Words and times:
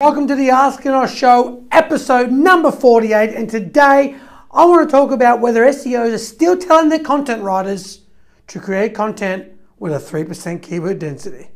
Welcome 0.00 0.28
to 0.28 0.36
the 0.36 0.50
Ask 0.50 0.82
Glynos 0.82 1.12
Show, 1.12 1.64
episode 1.72 2.30
number 2.30 2.70
48. 2.70 3.34
And 3.34 3.50
today 3.50 4.14
I 4.52 4.64
want 4.64 4.88
to 4.88 4.92
talk 4.92 5.10
about 5.10 5.40
whether 5.40 5.64
SEOs 5.64 6.14
are 6.14 6.18
still 6.18 6.56
telling 6.56 6.88
their 6.88 7.00
content 7.00 7.42
writers 7.42 8.02
to 8.46 8.60
create 8.60 8.94
content 8.94 9.50
with 9.80 9.92
a 9.92 9.96
3% 9.96 10.62
keyword 10.62 11.00
density. 11.00 11.48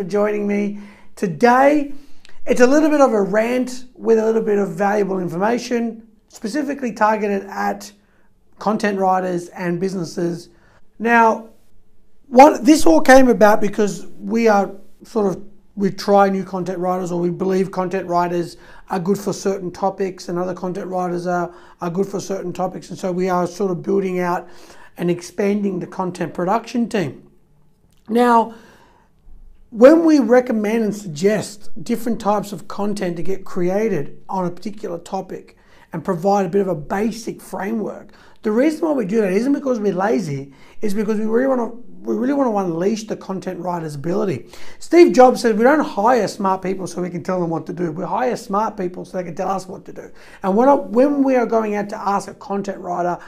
For 0.00 0.08
joining 0.08 0.46
me 0.46 0.78
today. 1.14 1.92
It's 2.46 2.62
a 2.62 2.66
little 2.66 2.88
bit 2.88 3.02
of 3.02 3.12
a 3.12 3.20
rant 3.20 3.84
with 3.92 4.18
a 4.18 4.24
little 4.24 4.40
bit 4.40 4.58
of 4.58 4.70
valuable 4.70 5.18
information, 5.18 6.08
specifically 6.28 6.94
targeted 6.94 7.42
at 7.50 7.92
content 8.58 8.98
writers 8.98 9.48
and 9.48 9.78
businesses. 9.78 10.48
Now, 10.98 11.50
what 12.28 12.64
this 12.64 12.86
all 12.86 13.02
came 13.02 13.28
about 13.28 13.60
because 13.60 14.06
we 14.18 14.48
are 14.48 14.74
sort 15.02 15.26
of 15.26 15.44
we 15.76 15.90
try 15.90 16.30
new 16.30 16.44
content 16.44 16.78
writers 16.78 17.12
or 17.12 17.20
we 17.20 17.28
believe 17.28 17.70
content 17.70 18.08
writers 18.08 18.56
are 18.88 19.00
good 19.00 19.18
for 19.18 19.34
certain 19.34 19.70
topics 19.70 20.30
and 20.30 20.38
other 20.38 20.54
content 20.54 20.86
writers 20.86 21.26
are, 21.26 21.54
are 21.82 21.90
good 21.90 22.06
for 22.06 22.20
certain 22.20 22.54
topics 22.54 22.88
and 22.88 22.98
so 22.98 23.12
we 23.12 23.28
are 23.28 23.46
sort 23.46 23.70
of 23.70 23.82
building 23.82 24.18
out 24.18 24.48
and 24.96 25.10
expanding 25.10 25.78
the 25.78 25.86
content 25.86 26.32
production 26.32 26.88
team 26.88 27.30
now 28.08 28.54
when 29.70 30.04
we 30.04 30.18
recommend 30.18 30.84
and 30.84 30.94
suggest 30.94 31.70
different 31.82 32.20
types 32.20 32.52
of 32.52 32.66
content 32.66 33.16
to 33.16 33.22
get 33.22 33.44
created 33.44 34.20
on 34.28 34.44
a 34.44 34.50
particular 34.50 34.98
topic 34.98 35.56
and 35.92 36.04
provide 36.04 36.46
a 36.46 36.48
bit 36.48 36.60
of 36.60 36.68
a 36.68 36.74
basic 36.74 37.40
framework, 37.40 38.10
the 38.42 38.50
reason 38.50 38.80
why 38.80 38.92
we 38.92 39.04
do 39.04 39.20
that 39.20 39.32
isn't 39.32 39.52
because 39.52 39.78
we're 39.78 39.94
lazy, 39.94 40.52
is 40.80 40.92
because 40.94 41.18
we 41.18 41.26
really 41.26 41.46
want 41.46 41.60
to 41.60 41.90
we 42.00 42.14
really 42.16 42.32
want 42.32 42.50
to 42.50 42.56
unleash 42.56 43.04
the 43.04 43.16
content 43.16 43.60
writer's 43.60 43.94
ability. 43.94 44.46
Steve 44.78 45.12
Jobs 45.12 45.42
said 45.42 45.58
we 45.58 45.64
don't 45.64 45.84
hire 45.84 46.26
smart 46.26 46.62
people 46.62 46.86
so 46.86 47.02
we 47.02 47.10
can 47.10 47.22
tell 47.22 47.38
them 47.38 47.50
what 47.50 47.66
to 47.66 47.74
do. 47.74 47.92
We 47.92 48.04
hire 48.04 48.36
smart 48.36 48.78
people 48.78 49.04
so 49.04 49.18
they 49.18 49.24
can 49.24 49.34
tell 49.34 49.50
us 49.50 49.68
what 49.68 49.84
to 49.84 49.92
do. 49.92 50.10
And 50.42 50.56
when, 50.56 50.90
when 50.92 51.22
we 51.22 51.36
are 51.36 51.44
going 51.44 51.74
out 51.74 51.90
to 51.90 51.98
ask 51.98 52.26
a 52.26 52.32
content 52.32 52.78
writer 52.78 53.18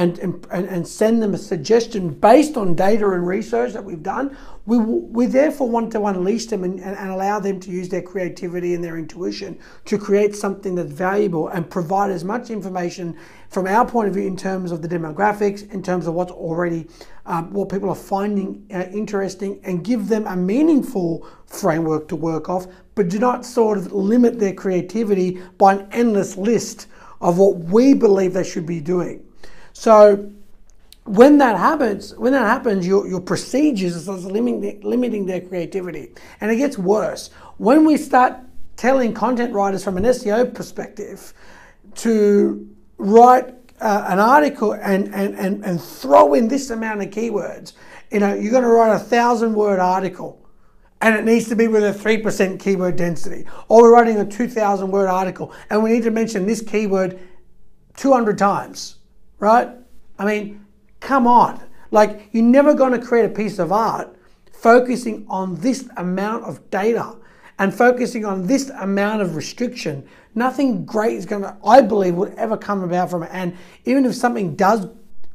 and, 0.00 0.18
and, 0.50 0.66
and 0.66 0.88
send 0.88 1.22
them 1.22 1.34
a 1.34 1.38
suggestion 1.38 2.08
based 2.08 2.56
on 2.56 2.74
data 2.74 3.10
and 3.10 3.26
research 3.26 3.74
that 3.74 3.84
we've 3.84 4.02
done, 4.02 4.34
we, 4.64 4.78
we 4.78 5.26
therefore 5.26 5.68
want 5.68 5.92
to 5.92 6.02
unleash 6.06 6.46
them 6.46 6.64
and, 6.64 6.80
and, 6.80 6.96
and 6.96 7.10
allow 7.10 7.38
them 7.38 7.60
to 7.60 7.70
use 7.70 7.90
their 7.90 8.00
creativity 8.00 8.72
and 8.72 8.82
their 8.82 8.96
intuition 8.96 9.58
to 9.84 9.98
create 9.98 10.34
something 10.34 10.74
that's 10.74 10.90
valuable 10.90 11.48
and 11.48 11.68
provide 11.68 12.10
as 12.10 12.24
much 12.24 12.48
information 12.48 13.14
from 13.50 13.66
our 13.66 13.84
point 13.86 14.08
of 14.08 14.14
view 14.14 14.26
in 14.26 14.38
terms 14.38 14.72
of 14.72 14.80
the 14.80 14.88
demographics, 14.88 15.70
in 15.70 15.82
terms 15.82 16.06
of 16.06 16.14
what's 16.14 16.32
already, 16.32 16.86
um, 17.26 17.52
what 17.52 17.68
people 17.68 17.90
are 17.90 17.94
finding 17.94 18.66
uh, 18.72 18.86
interesting, 18.92 19.60
and 19.64 19.84
give 19.84 20.08
them 20.08 20.26
a 20.28 20.36
meaningful 20.36 21.28
framework 21.44 22.08
to 22.08 22.16
work 22.16 22.48
off, 22.48 22.66
but 22.94 23.10
do 23.10 23.18
not 23.18 23.44
sort 23.44 23.76
of 23.76 23.92
limit 23.92 24.38
their 24.38 24.54
creativity 24.54 25.42
by 25.58 25.74
an 25.74 25.86
endless 25.92 26.38
list 26.38 26.86
of 27.20 27.36
what 27.36 27.56
we 27.56 27.92
believe 27.92 28.32
they 28.32 28.42
should 28.44 28.64
be 28.64 28.80
doing. 28.80 29.22
So 29.80 30.30
when 31.04 31.38
that 31.38 31.56
happens, 31.56 32.14
when 32.16 32.34
that 32.34 32.44
happens, 32.44 32.86
your, 32.86 33.08
your 33.08 33.22
procedures 33.22 34.10
are 34.10 34.16
limiting, 34.18 34.82
limiting 34.82 35.24
their 35.24 35.40
creativity. 35.40 36.12
And 36.42 36.50
it 36.50 36.56
gets 36.56 36.76
worse. 36.76 37.30
When 37.56 37.86
we 37.86 37.96
start 37.96 38.36
telling 38.76 39.14
content 39.14 39.54
writers 39.54 39.82
from 39.82 39.96
an 39.96 40.04
SEO 40.04 40.54
perspective 40.54 41.32
to 41.94 42.68
write 42.98 43.54
uh, 43.80 44.04
an 44.08 44.18
article 44.18 44.72
and, 44.72 45.14
and, 45.14 45.34
and, 45.36 45.64
and 45.64 45.80
throw 45.80 46.34
in 46.34 46.46
this 46.48 46.68
amount 46.68 47.00
of 47.00 47.08
keywords, 47.08 47.72
you 48.12 48.20
know, 48.20 48.34
you're 48.34 48.52
going 48.52 48.64
to 48.64 48.68
write 48.68 48.94
a 48.94 48.98
thousand 48.98 49.54
word 49.54 49.78
article 49.78 50.46
and 51.00 51.14
it 51.16 51.24
needs 51.24 51.48
to 51.48 51.56
be 51.56 51.68
with 51.68 51.84
a 51.84 51.98
3% 51.98 52.60
keyword 52.60 52.96
density. 52.96 53.46
Or 53.68 53.84
we're 53.84 53.94
writing 53.94 54.18
a 54.18 54.26
2,000 54.26 54.90
word 54.90 55.08
article 55.08 55.54
and 55.70 55.82
we 55.82 55.92
need 55.92 56.02
to 56.02 56.10
mention 56.10 56.46
this 56.46 56.60
keyword 56.60 57.18
200 57.96 58.36
times 58.36 58.98
right? 59.40 59.68
I 60.20 60.26
mean, 60.26 60.66
come 61.00 61.26
on. 61.26 61.58
Like, 61.90 62.28
you're 62.32 62.44
never 62.44 62.74
going 62.74 62.92
to 62.92 63.04
create 63.04 63.24
a 63.24 63.30
piece 63.30 63.58
of 63.58 63.72
art 63.72 64.14
focusing 64.52 65.26
on 65.28 65.56
this 65.56 65.88
amount 65.96 66.44
of 66.44 66.70
data 66.70 67.16
and 67.58 67.74
focusing 67.74 68.26
on 68.26 68.46
this 68.46 68.68
amount 68.68 69.22
of 69.22 69.34
restriction. 69.34 70.06
Nothing 70.34 70.84
great 70.84 71.16
is 71.16 71.24
going 71.24 71.42
to, 71.42 71.56
I 71.64 71.80
believe, 71.80 72.14
would 72.16 72.34
ever 72.34 72.58
come 72.58 72.82
about 72.84 73.10
from 73.10 73.22
it. 73.22 73.30
And 73.32 73.56
even 73.86 74.04
if 74.04 74.14
something 74.14 74.54
does, 74.56 74.86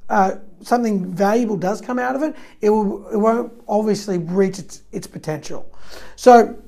uh, 0.08 0.36
something 0.62 1.12
valuable 1.12 1.58
does 1.58 1.82
come 1.82 1.98
out 1.98 2.16
of 2.16 2.22
it, 2.22 2.36
it, 2.62 2.70
will, 2.70 3.08
it 3.08 3.18
won't 3.18 3.52
obviously 3.68 4.20
reach 4.20 4.60
its, 4.60 4.84
its 4.92 5.08
potential. 5.08 5.68
So, 6.16 6.62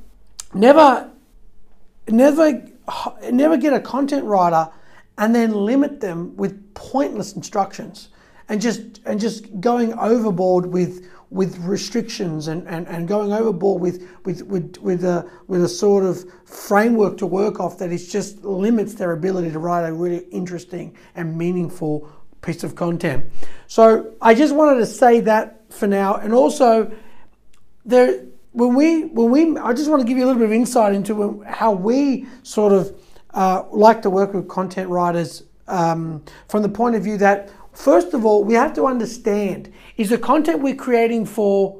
never, 0.55 1.11
never, 2.07 2.65
never 3.31 3.57
get 3.57 3.73
a 3.73 3.79
content 3.79 4.25
writer 4.25 4.71
and 5.17 5.33
then 5.33 5.53
limit 5.53 5.99
them 5.99 6.35
with 6.37 6.73
pointless 6.73 7.33
instructions 7.33 8.09
and 8.49 8.61
just 8.61 9.01
and 9.05 9.19
just 9.19 9.59
going 9.59 9.93
overboard 9.93 10.67
with 10.67 11.09
with 11.29 11.57
restrictions 11.59 12.47
and, 12.47 12.65
and, 12.69 12.87
and 12.87 13.07
going 13.07 13.33
overboard 13.33 13.81
with 13.81 14.07
with 14.23 14.43
with 14.43 14.77
with 14.77 15.03
a 15.03 15.29
with 15.47 15.63
a 15.63 15.67
sort 15.67 16.05
of 16.05 16.25
framework 16.45 17.17
to 17.17 17.25
work 17.25 17.59
off 17.59 17.77
that 17.77 17.91
is 17.91 18.09
just 18.11 18.43
limits 18.45 18.93
their 18.93 19.11
ability 19.11 19.51
to 19.51 19.59
write 19.59 19.87
a 19.87 19.93
really 19.93 20.19
interesting 20.31 20.95
and 21.15 21.37
meaningful 21.37 22.09
piece 22.41 22.63
of 22.63 22.75
content. 22.75 23.25
So 23.67 24.13
I 24.21 24.33
just 24.33 24.55
wanted 24.55 24.79
to 24.79 24.85
say 24.85 25.19
that 25.21 25.73
for 25.73 25.87
now, 25.87 26.15
and 26.15 26.33
also 26.33 26.91
there 27.83 28.23
when 28.53 28.73
we 28.73 29.05
when 29.05 29.29
we 29.29 29.57
I 29.57 29.73
just 29.73 29.89
want 29.89 30.01
to 30.01 30.07
give 30.07 30.17
you 30.17 30.23
a 30.23 30.27
little 30.27 30.39
bit 30.39 30.45
of 30.45 30.53
insight 30.53 30.93
into 30.93 31.43
how 31.45 31.73
we 31.73 32.25
sort 32.43 32.71
of 32.71 32.97
uh, 33.37 33.63
like 33.69 34.01
to 34.01 34.09
work 34.09 34.33
with 34.33 34.47
content 34.47 34.89
writers 34.89 35.43
um, 35.67 36.23
from 36.47 36.63
the 36.63 36.69
point 36.69 36.95
of 36.95 37.03
view 37.03 37.17
that, 37.19 37.51
first 37.71 38.15
of 38.15 38.25
all, 38.25 38.43
we 38.43 38.55
have 38.55 38.73
to 38.73 38.87
understand 38.87 39.71
is 39.95 40.09
the 40.09 40.17
content 40.17 40.59
we're 40.59 40.75
creating 40.75 41.23
for 41.25 41.79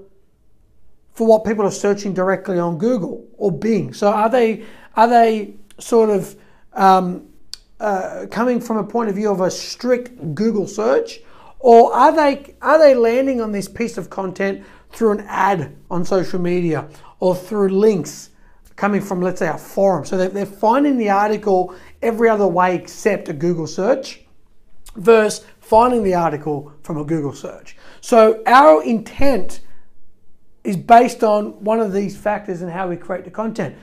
for 1.14 1.26
what 1.26 1.44
people 1.44 1.66
are 1.66 1.72
searching 1.72 2.14
directly 2.14 2.60
on 2.60 2.78
Google 2.78 3.26
or 3.38 3.52
Bing. 3.52 3.92
So 3.92 4.08
are 4.08 4.30
they 4.30 4.66
are 4.96 5.08
they 5.08 5.56
sort 5.80 6.12
of 6.12 6.36
um, 6.74 7.28
uh, 7.80 8.28
coming 8.30 8.62
from 8.62 8.78
a 8.78 8.84
point 8.84 9.10
of 9.10 9.16
view 9.16 9.32
of 9.32 9.42
a 9.42 9.50
strict 9.50 10.36
Google 10.36 10.68
search, 10.68 11.22
or 11.58 11.92
are 11.92 12.16
they 12.16 12.54
are 12.62 12.78
they 12.78 12.94
landing 12.94 13.42
on 13.42 13.52
this 13.52 13.68
piece 13.68 13.98
of 13.98 14.12
content 14.12 14.64
through 14.92 15.14
an 15.14 15.26
ad 15.28 15.76
on 15.90 16.06
social 16.06 16.40
media 16.40 16.88
or 17.20 17.36
through 17.36 17.70
links 17.70 18.30
coming 18.78 19.02
from, 19.02 19.22
let's 19.22 19.40
say, 19.40 19.50
a 19.50 19.58
forum. 19.58 20.06
So 20.06 20.30
they're, 20.30 20.46
finding 20.46 20.98
the 20.98 21.10
article 21.10 21.76
every 22.02 22.30
other 22.30 22.48
way 22.48 22.76
except 22.76 23.28
a 23.28 23.34
Google 23.34 23.68
search 23.68 24.22
versus 24.96 25.46
finding 25.60 26.04
the 26.04 26.14
article 26.14 26.72
from 26.84 26.98
a 26.98 27.04
Google 27.04 27.34
search. 27.34 27.76
So 28.00 28.42
our 28.46 28.82
intent 28.84 29.60
is 30.64 30.78
based 30.78 31.24
on 31.24 31.64
one 31.64 31.80
of 31.80 31.92
these 31.92 32.16
factors 32.16 32.62
and 32.62 32.72
how 32.72 32.88
we 32.88 32.96
create 32.96 33.26
the 33.26 33.32
content. 33.32 33.76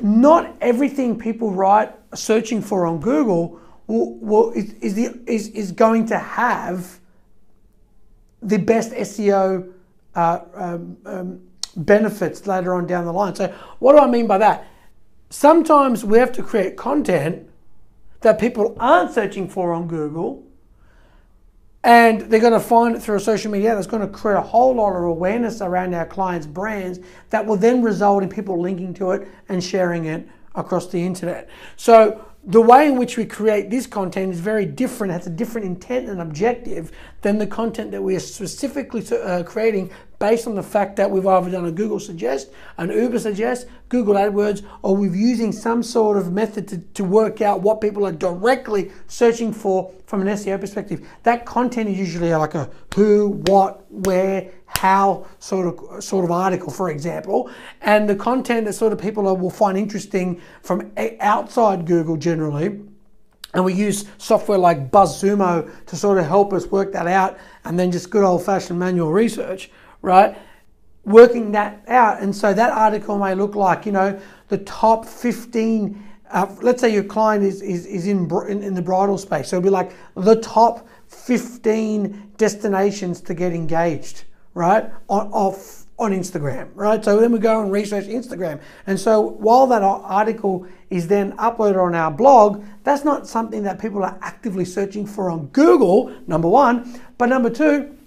Not 0.00 0.54
everything 0.60 1.18
people 1.18 1.50
write 1.50 1.92
searching 2.14 2.62
for 2.62 2.86
on 2.86 3.00
Google 3.00 3.60
will, 3.88 4.14
will, 4.18 4.52
is, 4.52 4.72
is, 4.74 4.94
the, 4.94 5.20
is, 5.26 5.48
is 5.48 5.72
going 5.72 6.06
to 6.06 6.18
have 6.18 7.00
the 8.40 8.58
best 8.58 8.92
SEO 8.92 9.72
uh, 10.14 10.40
um, 10.54 10.96
um, 11.04 11.47
benefits 11.76 12.46
later 12.46 12.74
on 12.74 12.86
down 12.86 13.04
the 13.04 13.12
line. 13.12 13.34
So, 13.34 13.54
what 13.78 13.92
do 13.92 13.98
I 13.98 14.06
mean 14.06 14.26
by 14.26 14.38
that? 14.38 14.66
Sometimes 15.30 16.04
we 16.04 16.18
have 16.18 16.32
to 16.32 16.42
create 16.42 16.76
content 16.76 17.48
that 18.20 18.40
people 18.40 18.76
aren't 18.80 19.12
searching 19.12 19.48
for 19.48 19.72
on 19.72 19.86
Google 19.86 20.44
and 21.84 22.22
they're 22.22 22.40
going 22.40 22.52
to 22.52 22.60
find 22.60 22.96
it 22.96 23.00
through 23.00 23.18
social 23.20 23.50
media 23.50 23.74
that's 23.74 23.86
going 23.86 24.02
to 24.02 24.08
create 24.08 24.36
a 24.36 24.42
whole 24.42 24.74
lot 24.74 24.96
of 24.96 25.04
awareness 25.04 25.60
around 25.60 25.94
our 25.94 26.06
clients' 26.06 26.46
brands 26.46 26.98
that 27.30 27.44
will 27.46 27.56
then 27.56 27.82
result 27.82 28.22
in 28.22 28.28
people 28.28 28.60
linking 28.60 28.92
to 28.94 29.12
it 29.12 29.28
and 29.48 29.62
sharing 29.62 30.06
it 30.06 30.28
across 30.54 30.88
the 30.88 30.98
internet. 31.04 31.48
So 31.76 32.24
the 32.44 32.60
way 32.60 32.88
in 32.88 32.98
which 32.98 33.16
we 33.16 33.24
create 33.24 33.70
this 33.70 33.86
content 33.86 34.32
is 34.32 34.40
very 34.40 34.66
different, 34.66 35.12
has 35.12 35.26
a 35.26 35.30
different 35.30 35.66
intent 35.66 36.08
and 36.08 36.20
objective 36.20 36.90
than 37.22 37.38
the 37.38 37.46
content 37.46 37.92
that 37.92 38.02
we 38.02 38.16
are 38.16 38.20
specifically 38.20 39.04
uh, 39.16 39.44
creating 39.44 39.90
based 40.18 40.46
on 40.46 40.54
the 40.54 40.62
fact 40.62 40.96
that 40.96 41.10
we've 41.10 41.26
either 41.26 41.50
done 41.50 41.66
a 41.66 41.70
Google 41.70 42.00
Suggest, 42.00 42.50
an 42.76 42.90
Uber 42.90 43.18
Suggest, 43.18 43.66
Google 43.88 44.14
AdWords, 44.14 44.64
or 44.82 44.96
we're 44.96 45.14
using 45.14 45.52
some 45.52 45.82
sort 45.82 46.16
of 46.16 46.32
method 46.32 46.66
to, 46.68 46.78
to 46.78 47.04
work 47.04 47.40
out 47.40 47.60
what 47.60 47.80
people 47.80 48.06
are 48.06 48.12
directly 48.12 48.90
searching 49.06 49.52
for 49.52 49.92
from 50.06 50.22
an 50.22 50.28
SEO 50.28 50.60
perspective. 50.60 51.06
That 51.22 51.46
content 51.46 51.88
is 51.90 51.98
usually 51.98 52.34
like 52.34 52.54
a 52.54 52.70
who, 52.94 53.40
what, 53.46 53.90
where, 53.92 54.50
how 54.66 55.26
sort 55.38 55.66
of 55.66 56.02
sort 56.02 56.24
of 56.24 56.30
article, 56.30 56.70
for 56.70 56.90
example, 56.90 57.50
and 57.80 58.08
the 58.08 58.16
content 58.16 58.66
that 58.66 58.72
sort 58.72 58.92
of 58.92 59.00
people 59.00 59.22
will 59.36 59.50
find 59.50 59.78
interesting 59.78 60.40
from 60.62 60.90
outside 61.20 61.86
Google 61.86 62.16
generally. 62.16 62.80
And 63.54 63.64
we 63.64 63.72
use 63.72 64.04
software 64.18 64.58
like 64.58 64.90
BuzzSumo 64.90 65.86
to 65.86 65.96
sort 65.96 66.18
of 66.18 66.26
help 66.26 66.52
us 66.52 66.66
work 66.66 66.92
that 66.92 67.06
out, 67.06 67.38
and 67.64 67.78
then 67.78 67.90
just 67.90 68.10
good 68.10 68.24
old 68.24 68.44
fashioned 68.44 68.78
manual 68.78 69.10
research, 69.10 69.70
right? 70.02 70.36
Working 71.04 71.52
that 71.52 71.82
out. 71.88 72.20
And 72.20 72.34
so 72.34 72.52
that 72.52 72.72
article 72.72 73.18
may 73.18 73.34
look 73.34 73.54
like, 73.54 73.86
you 73.86 73.92
know, 73.92 74.20
the 74.48 74.58
top 74.58 75.06
15 75.06 76.04
uh, 76.30 76.46
let's 76.60 76.82
say 76.82 76.92
your 76.92 77.04
client 77.04 77.42
is, 77.42 77.62
is, 77.62 77.86
is 77.86 78.06
in, 78.06 78.30
in, 78.48 78.62
in, 78.62 78.74
the 78.74 78.82
bridal 78.82 79.16
space. 79.16 79.48
So 79.48 79.56
it'll 79.56 79.64
be 79.64 79.70
like 79.70 79.92
the 80.14 80.36
top 80.36 80.86
15 81.06 82.32
destinations 82.36 83.22
to 83.22 83.32
get 83.32 83.54
engaged 83.54 84.24
right, 84.54 84.90
on, 85.08 85.28
off 85.28 85.86
on 85.98 86.12
Instagram, 86.12 86.68
right? 86.74 87.04
So 87.04 87.20
then 87.20 87.32
we 87.32 87.40
go 87.40 87.60
and 87.60 87.72
research 87.72 88.04
Instagram. 88.04 88.60
And 88.86 88.98
so 88.98 89.20
while 89.20 89.66
that 89.68 89.82
article 89.82 90.66
is 90.90 91.08
then 91.08 91.36
uploaded 91.38 91.82
on 91.82 91.94
our 91.94 92.10
blog, 92.10 92.64
that's 92.84 93.04
not 93.04 93.26
something 93.26 93.64
that 93.64 93.80
people 93.80 94.04
are 94.04 94.16
actively 94.22 94.64
searching 94.64 95.06
for 95.06 95.28
on 95.28 95.46
Google, 95.48 96.14
number 96.28 96.48
one. 96.48 97.00
But 97.18 97.26
number 97.30 97.50
two, 97.50 97.97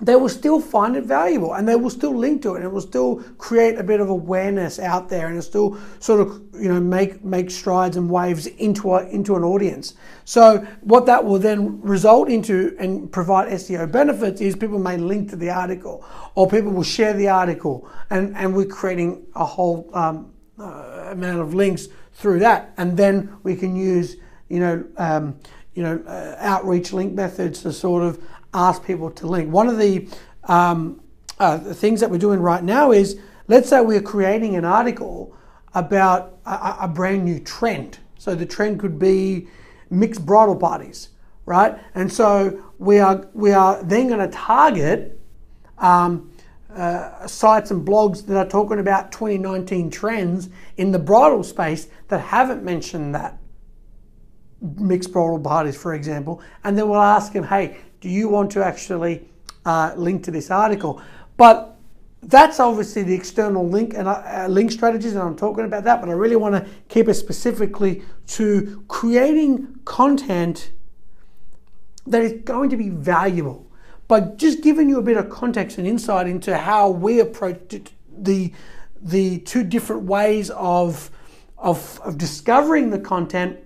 they 0.00 0.14
will 0.14 0.28
still 0.28 0.60
find 0.60 0.96
it 0.96 1.04
valuable 1.04 1.54
and 1.54 1.66
they 1.66 1.74
will 1.74 1.90
still 1.90 2.16
link 2.16 2.42
to 2.42 2.54
it 2.54 2.58
and 2.58 2.64
it 2.64 2.72
will 2.72 2.80
still 2.80 3.16
create 3.36 3.76
a 3.78 3.82
bit 3.82 4.00
of 4.00 4.08
awareness 4.08 4.78
out 4.78 5.08
there 5.08 5.26
and 5.26 5.36
it'll 5.36 5.48
still 5.48 5.78
sort 5.98 6.20
of 6.20 6.40
you 6.54 6.68
know 6.68 6.80
make 6.80 7.24
make 7.24 7.50
strides 7.50 7.96
and 7.96 8.08
waves 8.08 8.46
into 8.46 8.94
a, 8.94 9.08
into 9.08 9.34
an 9.34 9.42
audience. 9.42 9.94
So 10.24 10.58
what 10.82 11.06
that 11.06 11.24
will 11.24 11.38
then 11.38 11.80
result 11.80 12.28
into 12.28 12.76
and 12.78 13.10
provide 13.10 13.48
SEO 13.52 13.90
benefits 13.90 14.40
is 14.40 14.54
people 14.54 14.78
may 14.78 14.96
link 14.96 15.30
to 15.30 15.36
the 15.36 15.50
article 15.50 16.04
or 16.36 16.48
people 16.48 16.70
will 16.70 16.84
share 16.84 17.12
the 17.12 17.28
article 17.28 17.88
and 18.10 18.36
and 18.36 18.54
we're 18.54 18.66
creating 18.66 19.26
a 19.34 19.44
whole 19.44 19.90
um, 19.94 20.32
uh, 20.60 21.08
amount 21.10 21.40
of 21.40 21.54
links 21.54 21.88
through 22.12 22.38
that. 22.40 22.72
And 22.76 22.96
then 22.96 23.36
we 23.42 23.56
can 23.56 23.74
use 23.74 24.16
you 24.48 24.60
know 24.60 24.84
um, 24.96 25.40
you 25.74 25.82
know 25.82 26.02
uh, 26.06 26.36
outreach 26.38 26.92
link 26.92 27.14
methods 27.14 27.62
to 27.62 27.72
sort 27.72 28.04
of 28.04 28.22
ask 28.54 28.84
people 28.84 29.10
to 29.10 29.26
link. 29.26 29.52
One 29.52 29.68
of 29.68 29.78
the, 29.78 30.08
um, 30.44 31.00
uh, 31.38 31.56
the 31.58 31.74
things 31.74 32.00
that 32.00 32.10
we're 32.10 32.18
doing 32.18 32.40
right 32.40 32.62
now 32.62 32.92
is 32.92 33.18
let's 33.48 33.68
say 33.68 33.80
we're 33.80 34.02
creating 34.02 34.56
an 34.56 34.64
article 34.64 35.34
about 35.74 36.38
a, 36.46 36.76
a, 36.82 36.88
brand 36.88 37.24
new 37.24 37.40
trend. 37.40 37.98
So 38.18 38.34
the 38.34 38.46
trend 38.46 38.80
could 38.80 38.98
be 38.98 39.48
mixed 39.90 40.24
bridal 40.24 40.56
parties, 40.56 41.10
right? 41.46 41.78
And 41.94 42.12
so 42.12 42.62
we 42.78 42.98
are 42.98 43.28
we 43.32 43.52
are 43.52 43.82
then 43.82 44.08
going 44.08 44.20
to 44.20 44.34
target 44.34 45.20
um, 45.78 46.30
uh, 46.74 47.26
sites 47.26 47.70
and 47.70 47.86
blogs 47.86 48.26
that 48.26 48.36
are 48.36 48.48
talking 48.48 48.78
about 48.78 49.12
2019 49.12 49.90
trends 49.90 50.48
in 50.76 50.92
the 50.92 50.98
bridal 50.98 51.42
space 51.42 51.88
that 52.08 52.20
haven't 52.20 52.62
mentioned 52.62 53.14
that 53.14 53.38
mixed 54.60 55.12
bridal 55.12 55.38
parties, 55.38 55.76
for 55.76 55.94
example, 55.94 56.42
and 56.64 56.76
then 56.76 56.88
we'll 56.88 57.00
ask 57.00 57.32
them, 57.32 57.44
hey, 57.44 57.78
do 58.00 58.08
you 58.08 58.28
want 58.28 58.50
to 58.52 58.64
actually 58.64 59.28
uh, 59.64 59.92
link 59.96 60.24
to 60.24 60.30
this 60.30 60.50
article? 60.50 61.02
But 61.36 61.76
that's 62.22 62.58
obviously 62.60 63.02
the 63.02 63.14
external 63.14 63.68
link 63.68 63.94
and 63.94 64.08
uh, 64.08 64.46
link 64.48 64.72
strategies, 64.72 65.12
and 65.12 65.22
I'm 65.22 65.36
talking 65.36 65.64
about 65.64 65.84
that. 65.84 66.00
But 66.00 66.08
I 66.08 66.12
really 66.12 66.36
want 66.36 66.54
to 66.54 66.70
keep 66.88 67.08
it 67.08 67.14
specifically 67.14 68.02
to 68.28 68.84
creating 68.88 69.80
content 69.84 70.70
that 72.06 72.22
is 72.22 72.42
going 72.44 72.70
to 72.70 72.76
be 72.76 72.88
valuable. 72.88 73.66
But 74.08 74.38
just 74.38 74.62
giving 74.62 74.88
you 74.88 74.98
a 74.98 75.02
bit 75.02 75.16
of 75.16 75.28
context 75.28 75.78
and 75.78 75.86
insight 75.86 76.26
into 76.26 76.56
how 76.56 76.90
we 76.90 77.20
approach 77.20 77.92
the 78.16 78.52
the 79.00 79.38
two 79.40 79.64
different 79.64 80.02
ways 80.02 80.50
of, 80.50 81.10
of, 81.56 82.00
of 82.04 82.18
discovering 82.18 82.90
the 82.90 82.98
content 82.98 83.58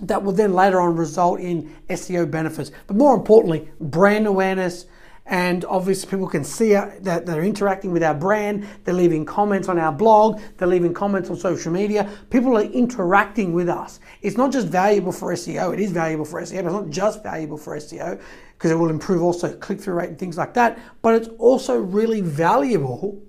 that 0.00 0.22
will 0.22 0.32
then 0.32 0.54
later 0.54 0.80
on 0.80 0.96
result 0.96 1.40
in 1.40 1.74
SEO 1.88 2.30
benefits. 2.30 2.70
But 2.86 2.96
more 2.96 3.14
importantly, 3.14 3.68
brand 3.80 4.26
awareness. 4.26 4.86
And 5.26 5.66
obviously, 5.66 6.08
people 6.08 6.26
can 6.26 6.42
see 6.42 6.74
uh, 6.74 6.90
that 7.00 7.26
they're 7.26 7.44
interacting 7.44 7.92
with 7.92 8.02
our 8.02 8.14
brand. 8.14 8.66
They're 8.84 8.94
leaving 8.94 9.26
comments 9.26 9.68
on 9.68 9.78
our 9.78 9.92
blog. 9.92 10.40
They're 10.56 10.68
leaving 10.68 10.94
comments 10.94 11.28
on 11.28 11.36
social 11.36 11.70
media. 11.70 12.10
People 12.30 12.56
are 12.56 12.62
interacting 12.62 13.52
with 13.52 13.68
us. 13.68 14.00
It's 14.22 14.38
not 14.38 14.52
just 14.52 14.68
valuable 14.68 15.12
for 15.12 15.34
SEO. 15.34 15.74
It 15.74 15.80
is 15.80 15.92
valuable 15.92 16.24
for 16.24 16.40
SEO, 16.40 16.62
but 16.62 16.66
it's 16.66 16.72
not 16.72 16.88
just 16.88 17.22
valuable 17.22 17.58
for 17.58 17.76
SEO 17.76 18.18
because 18.54 18.70
it 18.70 18.74
will 18.74 18.88
improve 18.88 19.22
also 19.22 19.54
click 19.54 19.80
through 19.80 19.94
rate 19.94 20.08
and 20.08 20.18
things 20.18 20.38
like 20.38 20.54
that. 20.54 20.78
But 21.02 21.14
it's 21.14 21.28
also 21.38 21.78
really 21.78 22.22
valuable 22.22 23.22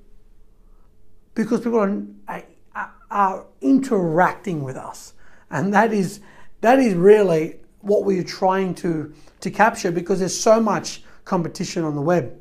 because 1.36 1.60
people 1.60 1.80
are, 2.30 2.44
are 3.12 3.45
interacting 3.60 4.63
with 4.63 4.77
us. 4.77 5.13
And 5.51 5.74
that 5.74 5.94
is 5.94 6.21
that 6.62 6.80
is 6.80 6.94
really 6.94 7.58
what 7.82 8.04
we're 8.04 8.24
trying 8.24 8.76
to, 8.76 9.14
to 9.40 9.52
capture 9.52 9.92
because 9.92 10.20
there's 10.20 10.40
so 10.40 10.60
much 10.60 11.04
competition 11.26 11.84
on 11.84 11.96
the 11.96 12.02
web. 12.02 12.38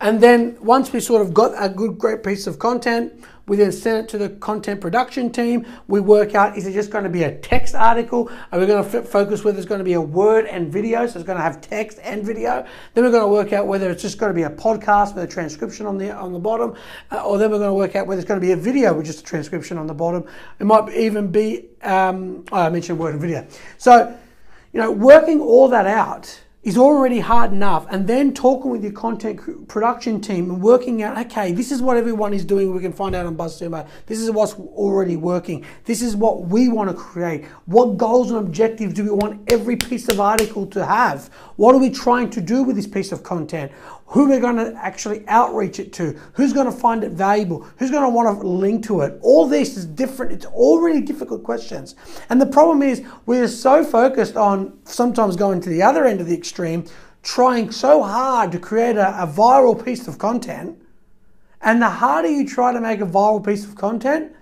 And 0.00 0.20
then 0.20 0.56
once 0.60 0.92
we 0.92 1.00
sort 1.00 1.22
of 1.22 1.32
got 1.32 1.52
a 1.56 1.68
good, 1.68 1.98
great 1.98 2.22
piece 2.22 2.46
of 2.46 2.58
content, 2.58 3.24
we 3.46 3.58
then 3.58 3.72
send 3.72 4.04
it 4.04 4.08
to 4.10 4.18
the 4.18 4.30
content 4.30 4.80
production 4.80 5.30
team. 5.30 5.66
We 5.86 6.00
work 6.00 6.34
out 6.34 6.56
is 6.56 6.66
it 6.66 6.72
just 6.72 6.90
going 6.90 7.04
to 7.04 7.10
be 7.10 7.24
a 7.24 7.36
text 7.38 7.74
article? 7.74 8.30
Are 8.50 8.58
we 8.58 8.66
going 8.66 8.82
to 8.82 9.02
focus 9.02 9.44
whether 9.44 9.58
it's 9.58 9.66
going 9.66 9.80
to 9.80 9.84
be 9.84 9.92
a 9.92 10.00
word 10.00 10.46
and 10.46 10.72
video? 10.72 11.06
So 11.06 11.18
it's 11.18 11.26
going 11.26 11.36
to 11.36 11.42
have 11.42 11.60
text 11.60 11.98
and 12.02 12.24
video. 12.24 12.66
Then 12.94 13.04
we're 13.04 13.10
going 13.10 13.22
to 13.22 13.28
work 13.28 13.52
out 13.52 13.66
whether 13.66 13.90
it's 13.90 14.02
just 14.02 14.18
going 14.18 14.30
to 14.30 14.34
be 14.34 14.44
a 14.44 14.50
podcast 14.50 15.14
with 15.14 15.24
a 15.24 15.26
transcription 15.26 15.84
on 15.84 15.98
the 15.98 16.10
on 16.10 16.32
the 16.32 16.38
bottom, 16.38 16.74
uh, 17.10 17.26
or 17.26 17.36
then 17.36 17.50
we're 17.50 17.58
going 17.58 17.70
to 17.70 17.74
work 17.74 17.96
out 17.96 18.06
whether 18.06 18.20
it's 18.20 18.28
going 18.28 18.40
to 18.40 18.46
be 18.46 18.52
a 18.52 18.56
video 18.56 18.94
with 18.94 19.06
just 19.06 19.20
a 19.20 19.24
transcription 19.24 19.76
on 19.76 19.86
the 19.86 19.94
bottom. 19.94 20.24
It 20.58 20.64
might 20.64 20.88
even 20.94 21.30
be 21.30 21.66
um, 21.82 22.44
oh, 22.50 22.62
I 22.62 22.70
mentioned 22.70 22.98
word 22.98 23.12
and 23.12 23.20
video. 23.20 23.46
So 23.76 24.16
you 24.72 24.80
know, 24.80 24.90
working 24.90 25.40
all 25.40 25.68
that 25.68 25.86
out 25.86 26.40
is 26.64 26.76
already 26.76 27.20
hard 27.20 27.52
enough 27.52 27.86
and 27.90 28.06
then 28.06 28.32
talking 28.34 28.70
with 28.70 28.82
your 28.82 28.92
content 28.92 29.68
production 29.68 30.20
team 30.20 30.50
and 30.50 30.62
working 30.62 31.02
out 31.02 31.16
okay 31.26 31.52
this 31.52 31.70
is 31.70 31.80
what 31.80 31.96
everyone 31.96 32.34
is 32.34 32.44
doing 32.44 32.74
we 32.74 32.80
can 32.80 32.92
find 32.92 33.14
out 33.14 33.26
on 33.26 33.36
buzzsumo 33.36 33.86
this 34.06 34.18
is 34.18 34.30
what's 34.30 34.54
already 34.54 35.16
working. 35.16 35.64
This 35.84 36.02
is 36.02 36.16
what 36.16 36.46
we 36.46 36.68
want 36.68 36.90
to 36.90 36.96
create. 36.96 37.44
What 37.66 37.96
goals 37.96 38.30
and 38.30 38.38
objectives 38.38 38.94
do 38.94 39.04
we 39.04 39.10
want 39.10 39.50
every 39.50 39.76
piece 39.76 40.08
of 40.08 40.20
article 40.20 40.66
to 40.68 40.84
have? 40.84 41.28
What 41.56 41.74
are 41.74 41.78
we 41.78 41.90
trying 41.90 42.30
to 42.30 42.40
do 42.40 42.62
with 42.62 42.76
this 42.76 42.86
piece 42.86 43.12
of 43.12 43.22
content 43.22 43.72
who 44.06 44.28
we're 44.28 44.40
going 44.40 44.56
to 44.56 44.74
actually 44.76 45.26
outreach 45.28 45.78
it 45.78 45.92
to, 45.94 46.12
who's 46.34 46.52
going 46.52 46.66
to 46.66 46.72
find 46.72 47.02
it 47.02 47.12
valuable, 47.12 47.66
who's 47.78 47.90
going 47.90 48.02
to 48.02 48.08
want 48.08 48.40
to 48.40 48.46
link 48.46 48.84
to 48.86 49.00
it. 49.00 49.18
All 49.22 49.46
this 49.46 49.76
is 49.76 49.86
different. 49.86 50.32
It's 50.32 50.46
all 50.46 50.80
really 50.80 51.00
difficult 51.00 51.42
questions. 51.42 51.94
And 52.28 52.40
the 52.40 52.46
problem 52.46 52.82
is 52.82 53.02
we're 53.26 53.48
so 53.48 53.84
focused 53.84 54.36
on 54.36 54.78
sometimes 54.84 55.36
going 55.36 55.60
to 55.62 55.70
the 55.70 55.82
other 55.82 56.04
end 56.04 56.20
of 56.20 56.26
the 56.26 56.34
extreme, 56.36 56.84
trying 57.22 57.70
so 57.70 58.02
hard 58.02 58.52
to 58.52 58.58
create 58.58 58.96
a, 58.96 59.22
a 59.22 59.26
viral 59.26 59.82
piece 59.82 60.06
of 60.06 60.18
content. 60.18 60.78
And 61.62 61.80
the 61.80 61.88
harder 61.88 62.28
you 62.28 62.46
try 62.46 62.74
to 62.74 62.80
make 62.80 63.00
a 63.00 63.06
viral 63.06 63.44
piece 63.44 63.64
of 63.64 63.74
content, 63.74 64.32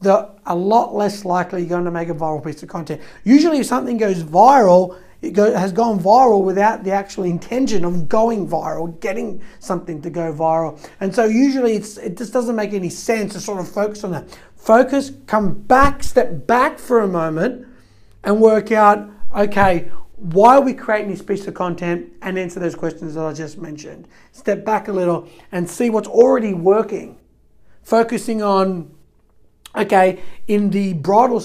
the 0.00 0.30
a 0.46 0.54
lot 0.54 0.94
less 0.94 1.26
likely 1.26 1.60
you're 1.60 1.68
going 1.68 1.84
to 1.84 1.90
make 1.90 2.08
a 2.08 2.14
viral 2.14 2.42
piece 2.42 2.62
of 2.62 2.70
content. 2.70 3.02
Usually 3.22 3.58
if 3.58 3.66
something 3.66 3.98
goes 3.98 4.24
viral, 4.24 4.98
it 5.22 5.32
go, 5.32 5.54
has 5.54 5.72
gone 5.72 6.00
viral 6.00 6.42
without 6.42 6.82
the 6.82 6.90
actual 6.92 7.24
intention 7.24 7.84
of 7.84 8.08
going 8.08 8.48
viral, 8.48 8.98
getting 9.00 9.42
something 9.58 10.00
to 10.02 10.10
go 10.10 10.32
viral. 10.32 10.80
And 11.00 11.14
so 11.14 11.26
usually 11.26 11.74
it 11.74 12.16
just 12.16 12.32
doesn't 12.32 12.56
make 12.56 12.72
any 12.72 12.88
sense 12.88 13.34
to 13.34 13.40
sort 13.40 13.60
of 13.60 13.68
focus 13.68 14.02
on 14.04 14.12
that. 14.12 14.38
Focus, 14.56 15.12
come 15.26 15.54
back, 15.54 16.02
step 16.02 16.46
back 16.46 16.78
for 16.78 17.00
a 17.00 17.08
moment 17.08 17.66
and 18.24 18.40
work 18.40 18.72
out, 18.72 19.10
okay, 19.36 19.90
why 20.16 20.56
are 20.56 20.60
we 20.60 20.74
creating 20.74 21.10
this 21.10 21.22
piece 21.22 21.46
of 21.46 21.54
content 21.54 22.12
and 22.20 22.38
answer 22.38 22.60
those 22.60 22.74
questions 22.74 23.14
that 23.14 23.24
I 23.24 23.32
just 23.32 23.56
mentioned. 23.56 24.06
Step 24.32 24.66
back 24.66 24.88
a 24.88 24.92
little 24.92 25.28
and 25.50 25.68
see 25.68 25.88
what's 25.88 26.08
already 26.08 26.52
working. 26.52 27.18
Focusing 27.82 28.42
on, 28.42 28.94
okay, 29.74 30.20
in 30.46 30.70
the 30.70 30.92
bridal 30.92 31.40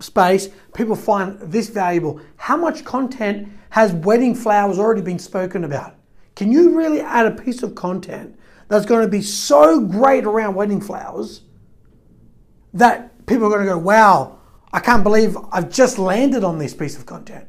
space, 0.00 0.48
people 0.74 0.96
find 0.96 1.38
this 1.40 1.68
valuable. 1.68 2.20
How 2.36 2.56
much 2.56 2.84
content 2.84 3.48
has 3.70 3.92
wedding 3.92 4.34
flowers 4.34 4.78
already 4.78 5.02
been 5.02 5.18
spoken 5.18 5.64
about? 5.64 5.94
Can 6.36 6.52
you 6.52 6.76
really 6.76 7.00
add 7.00 7.26
a 7.26 7.30
piece 7.32 7.62
of 7.62 7.74
content 7.74 8.38
that's 8.68 8.86
going 8.86 9.02
to 9.02 9.10
be 9.10 9.22
so 9.22 9.80
great 9.80 10.24
around 10.24 10.54
wedding 10.54 10.80
flowers 10.80 11.42
that 12.74 13.26
people 13.26 13.46
are 13.46 13.50
going 13.50 13.66
to 13.66 13.72
go, 13.72 13.78
wow, 13.78 14.38
I 14.72 14.80
can't 14.80 15.02
believe 15.02 15.36
I've 15.50 15.70
just 15.70 15.98
landed 15.98 16.44
on 16.44 16.58
this 16.58 16.74
piece 16.74 16.96
of 16.96 17.06
content. 17.06 17.46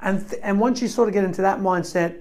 And, 0.00 0.28
th- 0.28 0.40
and 0.44 0.60
once 0.60 0.80
you 0.80 0.88
sort 0.88 1.08
of 1.08 1.14
get 1.14 1.24
into 1.24 1.42
that 1.42 1.58
mindset, 1.58 2.20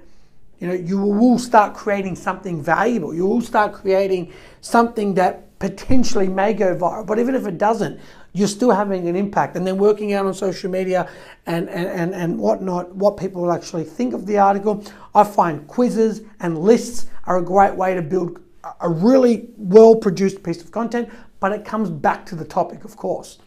you 0.59 0.67
know, 0.67 0.73
you 0.73 0.99
will 0.99 1.37
start 1.37 1.75
creating 1.75 2.15
something 2.15 2.63
valuable. 2.63 3.13
You 3.13 3.25
will 3.27 3.41
start 3.41 3.73
creating 3.73 4.33
something 4.61 5.13
that 5.15 5.59
potentially 5.59 6.27
may 6.27 6.53
go 6.53 6.75
viral. 6.75 7.05
But 7.05 7.19
even 7.19 7.35
if 7.35 7.45
it 7.45 7.57
doesn't, 7.57 7.99
you're 8.33 8.47
still 8.47 8.71
having 8.71 9.07
an 9.07 9.15
impact. 9.15 9.55
And 9.55 9.65
then 9.65 9.77
working 9.77 10.13
out 10.13 10.25
on 10.25 10.33
social 10.33 10.69
media 10.69 11.09
and, 11.45 11.69
and, 11.69 11.87
and, 11.87 12.13
and 12.13 12.37
whatnot, 12.37 12.93
what 12.95 13.17
people 13.17 13.41
will 13.43 13.51
actually 13.51 13.83
think 13.83 14.13
of 14.13 14.25
the 14.25 14.37
article. 14.37 14.83
I 15.15 15.23
find 15.23 15.67
quizzes 15.67 16.21
and 16.39 16.57
lists 16.57 17.07
are 17.25 17.37
a 17.37 17.43
great 17.43 17.75
way 17.75 17.95
to 17.95 18.01
build 18.01 18.39
a 18.81 18.89
really 18.89 19.49
well 19.57 19.95
produced 19.95 20.43
piece 20.43 20.61
of 20.61 20.71
content, 20.71 21.09
but 21.39 21.51
it 21.51 21.65
comes 21.65 21.89
back 21.89 22.25
to 22.27 22.35
the 22.35 22.45
topic, 22.45 22.83
of 22.83 22.97
course. 22.97 23.39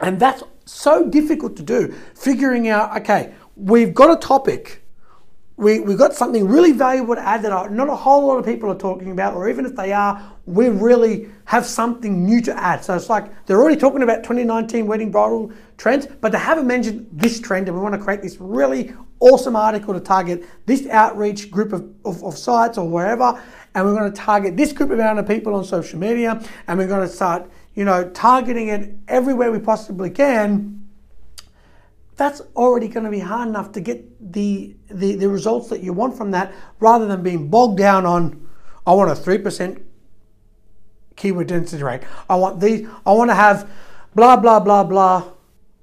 And 0.00 0.18
that's 0.18 0.42
so 0.64 1.08
difficult 1.08 1.56
to 1.56 1.62
do. 1.62 1.94
Figuring 2.14 2.68
out, 2.68 2.96
okay, 3.00 3.34
we've 3.56 3.94
got 3.94 4.10
a 4.10 4.20
topic 4.20 4.81
we, 5.62 5.78
we've 5.78 5.98
got 5.98 6.12
something 6.12 6.48
really 6.48 6.72
valuable 6.72 7.14
to 7.14 7.20
add 7.20 7.42
that 7.42 7.72
not 7.72 7.88
a 7.88 7.94
whole 7.94 8.26
lot 8.26 8.38
of 8.38 8.44
people 8.44 8.70
are 8.70 8.78
talking 8.78 9.12
about, 9.12 9.34
or 9.34 9.48
even 9.48 9.64
if 9.64 9.76
they 9.76 9.92
are, 9.92 10.20
we 10.44 10.68
really 10.68 11.28
have 11.44 11.64
something 11.64 12.24
new 12.24 12.40
to 12.40 12.56
add. 12.60 12.84
So 12.84 12.96
it's 12.96 13.08
like 13.08 13.46
they're 13.46 13.60
already 13.60 13.80
talking 13.80 14.02
about 14.02 14.24
2019 14.24 14.86
wedding 14.86 15.12
bridal 15.12 15.52
trends, 15.76 16.06
but 16.20 16.32
they 16.32 16.38
haven't 16.38 16.66
mentioned 16.66 17.06
this 17.12 17.38
trend, 17.40 17.68
and 17.68 17.76
we 17.76 17.82
want 17.82 17.94
to 17.94 18.00
create 18.00 18.22
this 18.22 18.38
really 18.40 18.92
awesome 19.20 19.54
article 19.54 19.94
to 19.94 20.00
target 20.00 20.44
this 20.66 20.86
outreach 20.88 21.48
group 21.48 21.72
of, 21.72 21.88
of, 22.04 22.24
of 22.24 22.36
sites 22.36 22.76
or 22.76 22.88
wherever, 22.88 23.40
and 23.74 23.86
we're 23.86 23.96
going 23.96 24.12
to 24.12 24.20
target 24.20 24.56
this 24.56 24.72
group 24.72 24.90
amount 24.90 25.20
of 25.20 25.28
people 25.28 25.54
on 25.54 25.64
social 25.64 25.98
media, 25.98 26.42
and 26.66 26.76
we're 26.76 26.88
going 26.88 27.06
to 27.06 27.14
start, 27.14 27.48
you 27.74 27.84
know, 27.84 28.10
targeting 28.10 28.68
it 28.68 28.96
everywhere 29.06 29.52
we 29.52 29.60
possibly 29.60 30.10
can 30.10 30.81
that's 32.16 32.42
already 32.56 32.88
going 32.88 33.04
to 33.04 33.10
be 33.10 33.20
hard 33.20 33.48
enough 33.48 33.72
to 33.72 33.80
get 33.80 34.32
the, 34.32 34.76
the, 34.90 35.16
the 35.16 35.28
results 35.28 35.68
that 35.70 35.82
you 35.82 35.92
want 35.92 36.16
from 36.16 36.30
that 36.32 36.52
rather 36.78 37.06
than 37.06 37.22
being 37.22 37.48
bogged 37.48 37.78
down 37.78 38.04
on, 38.04 38.46
I 38.86 38.92
want 38.92 39.10
a 39.10 39.14
3% 39.14 39.82
keyword 41.16 41.46
density 41.46 41.82
rate. 41.82 42.02
I 42.28 42.36
want 42.36 42.60
these, 42.60 42.88
I 43.06 43.12
want 43.12 43.30
to 43.30 43.34
have 43.34 43.70
blah, 44.14 44.36
blah, 44.36 44.60
blah, 44.60 44.84
blah, 44.84 45.32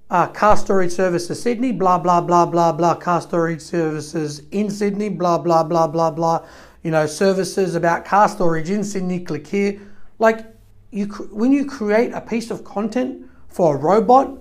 uh, 0.09 0.27
car 0.27 0.57
storage 0.57 0.91
services 0.91 1.41
Sydney, 1.41 1.71
blah, 1.71 1.97
blah, 1.97 2.21
blah, 2.21 2.45
blah, 2.45 2.71
blah, 2.71 2.95
car 2.95 3.21
storage 3.21 3.61
services 3.61 4.43
in 4.51 4.69
Sydney, 4.69 5.09
blah, 5.09 5.37
blah, 5.37 5.63
blah, 5.63 5.87
blah, 5.87 6.11
blah, 6.11 6.45
you 6.83 6.91
know, 6.91 7.05
services 7.05 7.75
about 7.75 8.05
car 8.05 8.27
storage 8.27 8.69
in 8.69 8.83
Sydney, 8.83 9.19
click 9.19 9.47
here. 9.47 9.79
Like, 10.17 10.45
you, 10.91 11.05
when 11.05 11.51
you 11.51 11.65
create 11.65 12.11
a 12.13 12.21
piece 12.21 12.51
of 12.51 12.63
content 12.63 13.25
for 13.49 13.75
a 13.75 13.79
robot, 13.79 14.37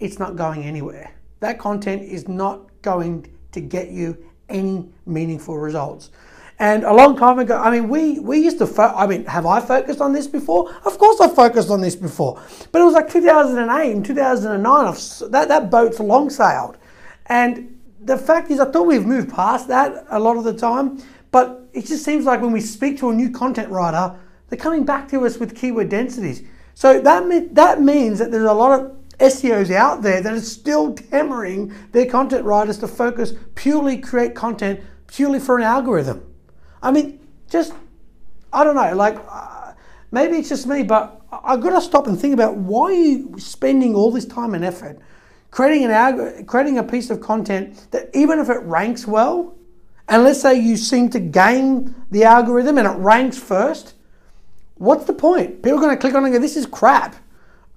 it's 0.00 0.18
not 0.18 0.36
going 0.36 0.62
anywhere. 0.62 1.12
That 1.40 1.58
content 1.58 2.02
is 2.02 2.28
not 2.28 2.70
going 2.82 3.32
to 3.52 3.60
get 3.60 3.90
you 3.90 4.16
any 4.48 4.88
meaningful 5.06 5.58
results. 5.58 6.10
And 6.58 6.84
a 6.84 6.92
long 6.92 7.18
time 7.18 7.38
ago, 7.38 7.58
I 7.58 7.70
mean, 7.70 7.88
we, 7.88 8.18
we 8.18 8.38
used 8.38 8.58
to, 8.58 8.66
fo- 8.66 8.94
I 8.94 9.06
mean, 9.06 9.26
have 9.26 9.44
I 9.44 9.60
focused 9.60 10.00
on 10.00 10.12
this 10.12 10.26
before? 10.26 10.72
Of 10.86 10.96
course 10.96 11.20
I 11.20 11.28
focused 11.28 11.68
on 11.68 11.82
this 11.82 11.94
before. 11.94 12.40
But 12.72 12.80
it 12.80 12.84
was 12.84 12.94
like 12.94 13.10
2008 13.10 13.92
and 13.92 14.04
2009, 14.04 15.30
that, 15.30 15.48
that 15.48 15.70
boat's 15.70 16.00
long 16.00 16.30
sailed. 16.30 16.78
And 17.26 17.78
the 18.00 18.16
fact 18.16 18.50
is, 18.50 18.58
I 18.58 18.70
thought 18.70 18.86
we've 18.86 19.04
moved 19.04 19.34
past 19.34 19.68
that 19.68 20.06
a 20.08 20.18
lot 20.18 20.38
of 20.38 20.44
the 20.44 20.54
time. 20.54 21.02
But 21.30 21.68
it 21.74 21.84
just 21.84 22.04
seems 22.04 22.24
like 22.24 22.40
when 22.40 22.52
we 22.52 22.62
speak 22.62 22.98
to 23.00 23.10
a 23.10 23.14
new 23.14 23.30
content 23.30 23.70
writer, 23.70 24.18
they're 24.48 24.58
coming 24.58 24.84
back 24.84 25.08
to 25.10 25.26
us 25.26 25.36
with 25.36 25.54
keyword 25.54 25.90
densities. 25.90 26.42
So 26.72 27.00
that, 27.00 27.54
that 27.54 27.82
means 27.82 28.18
that 28.18 28.30
there's 28.30 28.48
a 28.48 28.54
lot 28.54 28.80
of 28.80 28.95
SEOs 29.18 29.70
out 29.70 30.02
there 30.02 30.22
that 30.22 30.32
are 30.32 30.40
still 30.40 30.96
hammering 31.10 31.74
their 31.92 32.06
content 32.06 32.44
writers 32.44 32.78
to 32.78 32.88
focus 32.88 33.32
purely 33.54 33.98
create 33.98 34.34
content 34.34 34.80
purely 35.06 35.38
for 35.38 35.56
an 35.56 35.64
algorithm. 35.64 36.22
I 36.82 36.90
mean, 36.90 37.20
just 37.48 37.72
I 38.52 38.64
don't 38.64 38.76
know, 38.76 38.94
like 38.94 39.18
uh, 39.28 39.72
maybe 40.10 40.36
it's 40.36 40.48
just 40.48 40.66
me, 40.66 40.82
but 40.82 41.22
I've 41.32 41.60
got 41.60 41.70
to 41.70 41.80
stop 41.80 42.06
and 42.06 42.18
think 42.18 42.34
about 42.34 42.56
why 42.56 42.90
are 42.90 42.94
you 42.94 43.34
spending 43.38 43.94
all 43.94 44.10
this 44.10 44.26
time 44.26 44.54
and 44.54 44.64
effort 44.64 44.98
creating 45.50 45.84
an 45.84 45.90
alg- 45.90 46.46
creating 46.46 46.76
a 46.76 46.82
piece 46.82 47.08
of 47.08 47.20
content 47.20 47.90
that 47.90 48.10
even 48.14 48.38
if 48.38 48.50
it 48.50 48.60
ranks 48.62 49.06
well, 49.06 49.56
and 50.08 50.22
let's 50.22 50.40
say 50.40 50.54
you 50.54 50.76
seem 50.76 51.08
to 51.10 51.18
game 51.18 51.94
the 52.10 52.24
algorithm 52.24 52.78
and 52.78 52.86
it 52.86 52.98
ranks 52.98 53.38
first, 53.38 53.94
what's 54.74 55.06
the 55.06 55.14
point? 55.14 55.62
People 55.62 55.78
are 55.78 55.82
going 55.82 55.96
to 55.96 56.00
click 56.00 56.14
on 56.14 56.24
it 56.24 56.26
and 56.26 56.34
go, 56.34 56.40
"This 56.40 56.56
is 56.56 56.66
crap." 56.66 57.16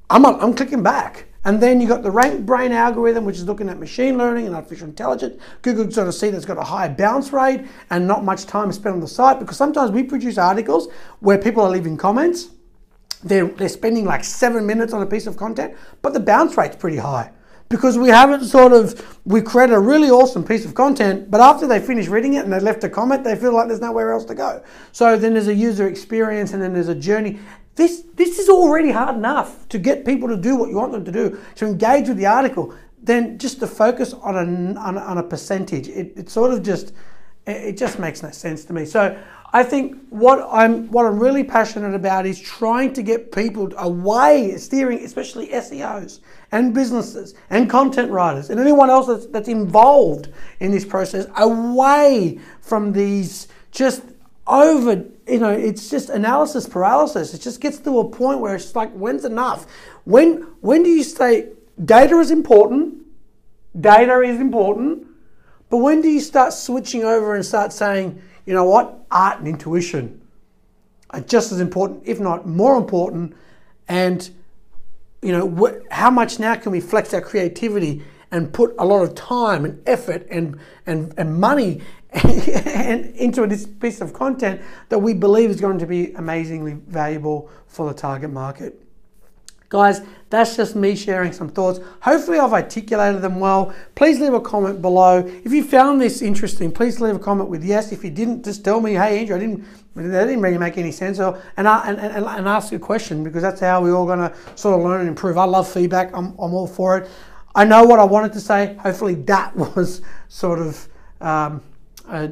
I'm, 0.10 0.26
I'm 0.26 0.54
clicking 0.54 0.84
back. 0.84 1.29
And 1.46 1.62
then 1.62 1.80
you've 1.80 1.90
got 1.90 2.04
the 2.04 2.10
RankBrain 2.10 2.72
algorithm, 2.72 3.24
which 3.24 3.38
is 3.38 3.46
looking 3.46 3.70
at 3.70 3.80
machine 3.80 4.18
learning 4.18 4.46
and 4.46 4.56
artificial 4.56 4.88
intelligence. 4.88 5.42
Google 5.62 5.90
sort 5.90 6.08
of 6.08 6.14
see 6.14 6.30
that's 6.30 6.46
got 6.46 6.58
a 6.58 6.64
high 6.64 6.90
bounce 6.90 7.32
rate 7.32 7.66
and 7.90 8.06
not 8.06 8.26
much 8.26 8.46
time 8.46 8.72
spent 8.74 8.96
on 8.96 9.00
the 9.00 9.08
site 9.08 9.40
because 9.40 9.56
sometimes 9.56 9.92
we 9.92 10.04
produce 10.04 10.38
articles 10.38 10.90
where 11.22 11.38
people 11.38 11.64
are 11.64 11.70
leaving 11.70 11.96
comments. 11.96 12.50
They're, 13.24 13.48
they're 13.48 13.70
spending 13.70 14.06
like 14.06 14.24
seven 14.24 14.66
minutes 14.66 14.92
on 14.94 15.02
a 15.02 15.06
piece 15.06 15.28
of 15.28 15.38
content, 15.38 15.76
but 16.02 16.14
the 16.14 16.20
bounce 16.20 16.58
rate's 16.58 16.76
pretty 16.76 16.98
high 16.98 17.32
because 17.70 18.00
we 18.00 18.10
haven't 18.10 18.46
sort 18.46 18.74
of 18.74 19.20
we 19.26 19.42
create 19.42 19.70
a 19.70 19.80
really 19.80 20.10
awesome 20.10 20.44
piece 20.44 20.66
of 20.66 20.74
content 20.74 21.30
but 21.30 21.40
after 21.40 21.68
they 21.68 21.80
finish 21.80 22.08
reading 22.08 22.34
it 22.34 22.44
and 22.44 22.52
they 22.52 22.60
left 22.60 22.84
a 22.84 22.90
comment 22.90 23.24
they 23.24 23.36
feel 23.36 23.54
like 23.54 23.68
there's 23.68 23.80
nowhere 23.80 24.12
else 24.12 24.26
to 24.26 24.34
go 24.34 24.62
so 24.92 25.16
then 25.16 25.34
there's 25.34 25.48
a 25.48 25.54
user 25.54 25.88
experience 25.88 26.54
and 26.54 26.62
then 26.62 26.74
there's 26.74 26.88
a 26.88 26.96
journey 26.96 27.40
this, 27.76 28.04
this 28.16 28.40
is 28.40 28.50
already 28.50 28.92
hard 28.92 29.16
enough 29.16 29.68
to 29.70 29.80
get 29.80 30.06
people 30.06 30.28
to 30.28 30.38
do 30.38 30.56
what 30.56 30.70
you 30.70 30.76
want 30.76 30.92
them 30.92 31.06
to 31.06 31.12
do, 31.12 31.40
to 31.56 31.66
engage 31.66 32.08
with 32.08 32.18
the 32.18 32.26
article. 32.26 32.74
Then 33.02 33.38
just 33.38 33.60
to 33.62 33.68
focus 33.68 34.14
on 34.14 34.36
a, 34.36 34.80
on 34.80 34.98
on 34.98 35.18
a 35.18 35.24
percentage, 35.24 35.88
it, 35.88 36.14
it 36.18 36.30
sort 36.30 36.52
of 36.52 36.62
just, 36.62 36.94
it 37.48 37.78
just 37.78 37.98
makes 37.98 38.22
no 38.22 38.32
sense 38.32 38.66
to 38.66 38.74
me. 38.74 38.84
So 38.86 39.18
I 39.52 39.64
think 39.64 39.98
what 40.10 40.48
I'm 40.52 40.90
what 40.92 41.06
I'm 41.06 41.18
really 41.18 41.44
passionate 41.44 41.96
about 41.96 42.26
is 42.26 42.40
trying 42.40 42.94
to 42.94 43.02
get 43.02 43.32
people 43.32 43.72
away, 43.78 44.58
steering, 44.58 45.00
especially 45.00 45.48
SEOs 45.48 46.20
and 46.52 46.74
businesses 46.74 47.34
and 47.50 47.70
content 47.70 48.12
writers 48.12 48.50
and 48.50 48.60
anyone 48.60 48.90
else 48.90 49.08
that's, 49.08 49.26
that's 49.28 49.48
involved 49.48 50.30
in 50.60 50.72
this 50.72 50.86
process, 50.86 51.26
away 51.38 52.40
from 52.62 52.92
these 52.92 53.48
just 53.72 54.04
over, 54.50 55.06
you 55.28 55.40
know, 55.40 55.52
it's 55.52 55.90
just 55.90 56.10
analysis 56.10 56.68
paralysis. 56.68 57.34
It 57.34 57.42
just 57.42 57.62
gets 57.62 57.78
to 57.80 58.00
a 58.00 58.10
point 58.10 58.40
where 58.40 58.56
it's 58.56 58.76
like, 58.76 58.92
when's 58.92 59.24
enough? 59.24 59.68
When 60.04 60.42
when 60.62 60.84
do 60.84 60.90
you 60.90 61.04
say 61.04 61.50
data 61.84 62.18
is 62.18 62.32
important? 62.32 62.96
Data 63.80 64.22
is 64.22 64.40
important, 64.40 65.06
but 65.70 65.78
when 65.78 66.02
do 66.02 66.10
you 66.10 66.20
start 66.20 66.54
switching 66.54 67.04
over 67.04 67.36
and 67.36 67.46
start 67.46 67.72
saying, 67.72 68.20
you 68.46 68.54
know 68.54 68.66
what, 68.66 69.06
art 69.12 69.38
and 69.38 69.48
intuition 69.48 70.20
are 71.12 71.22
just 71.22 71.52
as 71.52 71.60
important, 71.60 72.02
if 72.06 72.20
not 72.20 72.48
more 72.48 72.76
important, 72.78 73.36
and 73.88 74.30
you 75.22 75.32
know, 75.32 75.50
wh- 75.50 75.94
how 75.94 76.10
much 76.10 76.40
now 76.40 76.56
can 76.56 76.72
we 76.72 76.80
flex 76.80 77.14
our 77.14 77.22
creativity 77.22 78.04
and 78.32 78.54
put 78.54 78.74
a 78.78 78.86
lot 78.86 79.02
of 79.04 79.16
time 79.16 79.66
and 79.66 79.82
effort 79.88 80.26
and, 80.30 80.58
and, 80.86 81.14
and 81.18 81.40
money 81.40 81.82
and 82.24 83.06
into 83.16 83.46
this 83.46 83.68
piece 83.68 84.02
of 84.02 84.14
content 84.14 84.62
that 84.90 84.98
we 84.98 85.14
believe 85.14 85.50
is 85.50 85.62
going 85.62 85.78
to 85.78 85.86
be 85.86 86.14
amazingly 86.14 86.74
valuable 86.74 87.50
for 87.68 87.88
the 87.88 87.94
target 87.94 88.32
market. 88.32 88.82
Guys, 89.70 90.02
that's 90.32 90.56
just 90.56 90.76
me 90.76 90.96
sharing 90.96 91.32
some 91.32 91.48
thoughts. 91.48 91.80
Hopefully, 92.02 92.40
I've 92.40 92.54
articulated 92.54 93.22
them 93.22 93.40
well. 93.40 93.72
Please 93.94 94.20
leave 94.20 94.34
a 94.34 94.42
comment 94.42 94.82
below. 94.82 95.20
If 95.20 95.52
you 95.52 95.64
found 95.64 96.02
this 96.02 96.24
interesting, 96.24 96.72
please 96.72 97.00
leave 97.00 97.16
a 97.16 97.20
comment 97.20 97.50
with 97.50 97.64
yes. 97.64 97.92
If 97.92 98.04
you 98.04 98.10
didn't, 98.10 98.44
just 98.44 98.66
tell 98.66 98.82
me, 98.82 98.94
hey, 98.94 99.20
Andrew, 99.20 99.36
I 99.36 99.40
didn't, 99.40 99.66
that 99.94 100.26
didn't 100.26 100.42
really 100.42 100.58
make 100.58 100.80
any 100.80 100.92
sense. 100.92 101.20
Or, 101.20 101.40
and, 101.56 101.68
and, 101.68 102.00
and, 102.00 102.26
and 102.26 102.48
ask 102.48 102.74
a 102.74 102.80
question 102.80 103.24
because 103.24 103.44
that's 103.44 103.62
how 103.62 103.84
we're 103.84 103.94
all 103.94 104.08
going 104.08 104.28
to 104.28 104.36
sort 104.56 104.80
of 104.80 104.84
learn 104.84 105.02
and 105.02 105.10
improve. 105.10 105.38
I 105.38 105.46
love 105.46 105.72
feedback, 105.72 106.16
I'm, 106.16 106.32
I'm 106.40 106.54
all 106.56 106.68
for 106.68 106.98
it. 106.98 107.10
I 107.54 107.64
know 107.64 107.84
what 107.84 108.00
I 108.00 108.06
wanted 108.06 108.34
to 108.34 108.42
say. 108.42 108.74
Hopefully, 108.80 109.14
that 109.16 109.56
was 109.76 110.02
sort 110.30 110.58
of. 110.58 110.88
Um, 111.22 111.62
uh, 112.10 112.28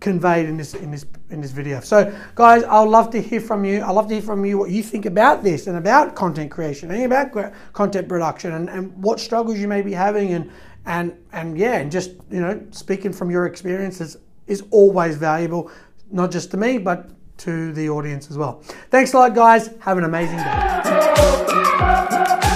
conveyed 0.00 0.46
in 0.46 0.56
this 0.56 0.74
in 0.74 0.90
this 0.90 1.06
in 1.30 1.40
this 1.40 1.52
video. 1.52 1.80
So, 1.80 2.12
guys, 2.34 2.64
I'd 2.64 2.88
love 2.88 3.10
to 3.10 3.20
hear 3.20 3.40
from 3.40 3.64
you. 3.64 3.82
I'd 3.82 3.92
love 3.92 4.08
to 4.08 4.14
hear 4.14 4.22
from 4.22 4.44
you 4.44 4.58
what 4.58 4.70
you 4.70 4.82
think 4.82 5.06
about 5.06 5.42
this 5.42 5.66
and 5.66 5.76
about 5.76 6.16
content 6.16 6.50
creation 6.50 6.90
and 6.90 7.04
about 7.04 7.52
content 7.72 8.08
production 8.08 8.52
and, 8.52 8.68
and 8.68 9.02
what 9.02 9.20
struggles 9.20 9.58
you 9.58 9.68
may 9.68 9.82
be 9.82 9.92
having 9.92 10.32
and 10.32 10.50
and 10.86 11.16
and 11.32 11.58
yeah, 11.58 11.76
and 11.76 11.92
just 11.92 12.12
you 12.30 12.40
know, 12.40 12.60
speaking 12.70 13.12
from 13.12 13.30
your 13.30 13.46
experiences 13.46 14.16
is 14.46 14.64
always 14.70 15.16
valuable, 15.16 15.70
not 16.10 16.30
just 16.30 16.50
to 16.52 16.56
me 16.56 16.78
but 16.78 17.10
to 17.38 17.72
the 17.72 17.88
audience 17.88 18.30
as 18.30 18.38
well. 18.38 18.62
Thanks 18.90 19.12
a 19.14 19.18
lot, 19.18 19.34
guys. 19.34 19.70
Have 19.80 19.98
an 19.98 20.04
amazing 20.04 20.38
day. 20.38 22.46